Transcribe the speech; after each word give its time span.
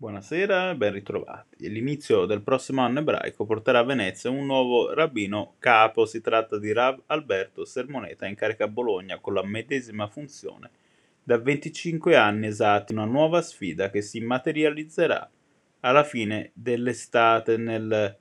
Buonasera, 0.00 0.76
ben 0.76 0.92
ritrovati. 0.92 1.68
L'inizio 1.68 2.24
del 2.24 2.40
prossimo 2.40 2.82
anno 2.82 3.00
ebraico 3.00 3.44
porterà 3.44 3.80
a 3.80 3.84
Venezia 3.84 4.30
un 4.30 4.46
nuovo 4.46 4.94
rabbino 4.94 5.54
capo. 5.58 6.06
Si 6.06 6.20
tratta 6.20 6.56
di 6.56 6.72
Rav 6.72 7.02
Alberto 7.06 7.64
Sermoneta, 7.64 8.24
in 8.24 8.36
carica 8.36 8.62
a 8.62 8.68
Bologna 8.68 9.18
con 9.18 9.34
la 9.34 9.44
medesima 9.44 10.06
funzione 10.06 10.70
da 11.20 11.36
25 11.36 12.14
anni 12.14 12.46
esatti. 12.46 12.92
Una 12.92 13.06
nuova 13.06 13.42
sfida 13.42 13.90
che 13.90 14.00
si 14.00 14.20
materializzerà 14.20 15.28
alla 15.80 16.04
fine 16.04 16.52
dell'estate, 16.54 17.56
nel 17.56 18.16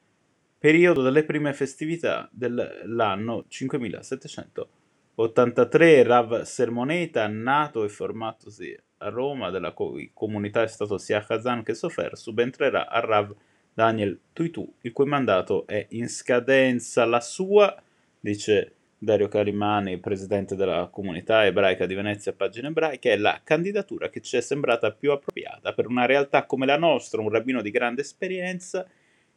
periodo 0.57 1.04
delle 1.04 1.25
prime 1.25 1.54
festività 1.54 2.28
dell'anno 2.32 3.46
5783. 3.48 6.02
Rav 6.02 6.41
Sermoneta, 6.41 7.28
nato 7.28 7.84
e 7.84 7.89
formatosi 7.89 8.75
a 9.00 9.09
Roma 9.09 9.50
della 9.50 9.73
comunità 9.73 10.63
è 10.63 10.68
stato 10.68 10.98
sia 10.98 11.23
Kazan 11.23 11.63
che 11.63 11.73
Sofer, 11.73 12.17
subentrerà 12.17 12.90
a 12.90 12.99
Rav 12.99 13.35
Daniel 13.73 14.20
Tuitu, 14.34 14.73
il 14.81 14.91
cui 14.91 15.05
mandato 15.05 15.67
è 15.67 15.85
in 15.91 16.09
scadenza. 16.09 17.05
La 17.05 17.20
sua, 17.20 17.75
dice 18.20 18.73
Dario 18.98 19.27
Carimani, 19.27 19.99
presidente 19.99 20.55
della 20.55 20.88
comunità 20.91 21.45
ebraica 21.45 21.86
di 21.86 21.94
Venezia, 21.94 22.34
pagina 22.34 22.70
ebraica, 22.70 23.09
è 23.09 23.17
la 23.17 23.39
candidatura 23.44 24.09
che 24.09 24.22
ci 24.22 24.38
è 24.38 24.41
sembrata 24.41 24.91
più 24.91 25.11
appropriata 25.11 25.73
per 25.73 25.88
una 25.88 26.05
realtà 26.05 26.45
come 26.45 26.66
la 26.66 26.77
nostra, 26.77 27.22
un 27.22 27.30
rabbino 27.30 27.61
di 27.61 27.70
grande 27.70 28.02
esperienza 28.02 28.88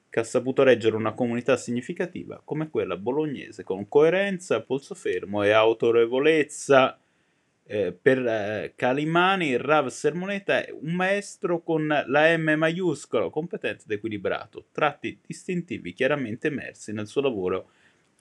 che 0.08 0.20
ha 0.20 0.24
saputo 0.24 0.62
reggere 0.64 0.96
una 0.96 1.12
comunità 1.12 1.56
significativa 1.56 2.40
come 2.44 2.68
quella 2.68 2.96
bolognese, 2.96 3.62
con 3.62 3.88
coerenza, 3.88 4.62
polso 4.62 4.94
fermo 4.94 5.42
e 5.42 5.50
autorevolezza 5.52 6.99
eh, 7.72 7.92
per 7.92 8.18
eh, 8.26 8.72
Calimani 8.74 9.50
il 9.50 9.60
Rav 9.60 9.86
Sermoneta 9.86 10.64
è 10.64 10.72
un 10.72 10.92
maestro 10.92 11.62
con 11.62 11.86
la 11.86 12.36
M 12.36 12.54
maiuscola, 12.56 13.30
competente 13.30 13.84
ed 13.84 13.92
equilibrato, 13.92 14.66
tratti 14.72 15.20
distintivi 15.24 15.92
chiaramente 15.92 16.48
emersi 16.48 16.92
nel 16.92 17.06
suo 17.06 17.20
lavoro 17.20 17.70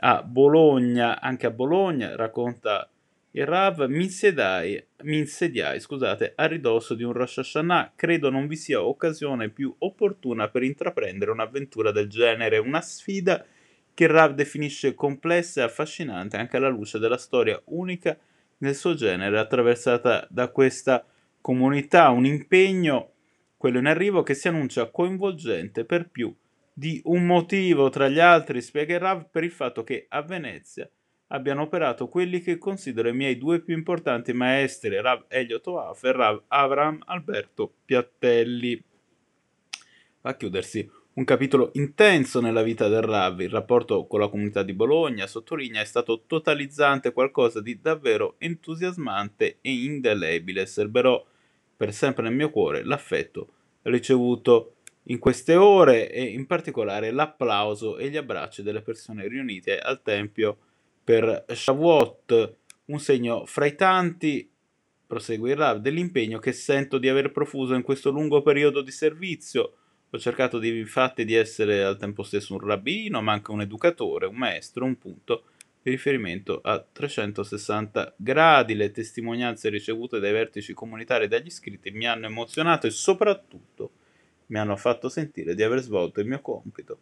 a 0.01 0.21
Bologna, 0.21 1.19
anche 1.19 1.47
a 1.47 1.49
Bologna, 1.49 2.15
racconta 2.15 2.87
il 3.31 3.47
Rav, 3.47 3.87
mi 3.87 4.03
insediai, 4.03 4.85
mi 5.01 5.17
insediai 5.17 5.79
scusate, 5.79 6.33
a 6.35 6.45
ridosso 6.45 6.93
di 6.93 7.01
un 7.01 7.13
Rosh 7.13 7.39
Hashanah, 7.39 7.93
credo 7.95 8.29
non 8.29 8.45
vi 8.45 8.55
sia 8.55 8.83
occasione 8.83 9.49
più 9.49 9.73
opportuna 9.79 10.47
per 10.49 10.61
intraprendere 10.61 11.31
un'avventura 11.31 11.91
del 11.91 12.07
genere, 12.07 12.59
una 12.59 12.81
sfida 12.81 13.43
che 13.95 14.03
il 14.03 14.11
Rav 14.11 14.35
definisce 14.35 14.93
complessa 14.93 15.61
e 15.61 15.63
affascinante 15.63 16.37
anche 16.37 16.57
alla 16.57 16.69
luce 16.69 16.99
della 16.99 17.17
storia 17.17 17.59
unica 17.65 18.15
nel 18.59 18.75
suo 18.75 18.93
genere, 18.93 19.37
attraversata 19.37 20.27
da 20.29 20.49
questa 20.49 21.05
comunità, 21.41 22.09
un 22.09 22.25
impegno, 22.25 23.11
quello 23.57 23.79
in 23.79 23.85
arrivo, 23.85 24.23
che 24.23 24.33
si 24.33 24.47
annuncia 24.47 24.89
coinvolgente 24.89 25.85
per 25.85 26.09
più 26.09 26.33
di 26.73 27.01
un 27.05 27.25
motivo, 27.25 27.89
tra 27.89 28.07
gli 28.07 28.19
altri, 28.19 28.61
Rav, 28.97 29.29
per 29.29 29.43
il 29.43 29.51
fatto 29.51 29.83
che 29.83 30.05
a 30.07 30.21
Venezia 30.21 30.89
abbiano 31.27 31.63
operato 31.63 32.07
quelli 32.07 32.41
che 32.41 32.57
considero 32.57 33.09
i 33.09 33.13
miei 33.13 33.37
due 33.37 33.61
più 33.61 33.75
importanti 33.75 34.33
maestri, 34.33 34.99
Rav 35.01 35.25
Elio 35.27 35.59
Toaf 35.59 36.03
e 36.05 36.11
Rav 36.11 36.43
Avram 36.47 37.01
Alberto 37.05 37.73
Piattelli. 37.85 38.81
Va 40.21 40.29
a 40.29 40.35
chiudersi 40.35 40.89
un 41.19 41.25
capitolo 41.25 41.71
intenso 41.73 42.39
nella 42.39 42.61
vita 42.61 42.87
del 42.87 43.01
Rav, 43.01 43.41
il 43.41 43.49
rapporto 43.49 44.07
con 44.07 44.21
la 44.21 44.29
comunità 44.29 44.63
di 44.63 44.71
Bologna, 44.71 45.27
sottolinea, 45.27 45.81
è 45.81 45.85
stato 45.85 46.23
totalizzante, 46.25 47.11
qualcosa 47.11 47.59
di 47.59 47.77
davvero 47.81 48.35
entusiasmante 48.37 49.57
e 49.59 49.69
indelebile. 49.69 50.65
Serberò 50.65 51.21
per 51.75 51.93
sempre 51.93 52.23
nel 52.23 52.33
mio 52.33 52.49
cuore 52.49 52.85
l'affetto 52.85 53.49
ricevuto 53.81 54.75
in 55.03 55.19
queste 55.19 55.55
ore 55.55 56.09
e 56.09 56.23
in 56.23 56.45
particolare 56.45 57.11
l'applauso 57.11 57.97
e 57.97 58.09
gli 58.09 58.17
abbracci 58.17 58.63
delle 58.63 58.81
persone 58.81 59.27
riunite 59.27 59.77
al 59.77 60.01
Tempio 60.01 60.57
per 61.03 61.43
Shavuot, 61.49 62.55
un 62.85 62.99
segno 62.99 63.45
fra 63.45 63.65
i 63.65 63.75
tanti, 63.75 64.49
prosegue 65.05 65.49
il 65.49 65.57
Rav, 65.57 65.79
dell'impegno 65.79 66.39
che 66.39 66.53
sento 66.53 66.97
di 66.97 67.09
aver 67.09 67.33
profuso 67.33 67.73
in 67.73 67.81
questo 67.81 68.09
lungo 68.09 68.41
periodo 68.41 68.81
di 68.81 68.91
servizio 68.91 69.73
ho 70.11 70.17
cercato 70.17 70.57
di, 70.57 70.77
infatti 70.77 71.23
di 71.23 71.35
essere 71.35 71.83
al 71.83 71.97
tempo 71.97 72.23
stesso 72.23 72.53
un 72.53 72.59
rabbino, 72.59 73.21
ma 73.21 73.33
anche 73.33 73.51
un 73.51 73.61
educatore, 73.61 74.25
un 74.25 74.35
maestro, 74.35 74.85
un 74.85 74.97
punto 74.97 75.43
di 75.81 75.91
riferimento 75.91 76.59
a 76.63 76.79
360 76.79 78.15
gradi. 78.17 78.73
Le 78.73 78.91
testimonianze 78.91 79.69
ricevute 79.69 80.19
dai 80.19 80.31
vertici 80.31 80.73
comunitari 80.73 81.25
e 81.25 81.27
dagli 81.27 81.47
iscritti 81.47 81.91
mi 81.91 82.07
hanno 82.07 82.25
emozionato 82.25 82.87
e 82.87 82.91
soprattutto 82.91 83.91
mi 84.47 84.57
hanno 84.57 84.75
fatto 84.75 85.09
sentire 85.09 85.53
di 85.53 85.63
aver 85.63 85.81
svolto 85.81 86.19
il 86.19 86.27
mio 86.27 86.41
compito 86.41 86.99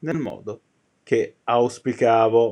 nel 0.00 0.18
modo 0.18 0.60
che 1.02 1.36
auspicavo. 1.44 2.50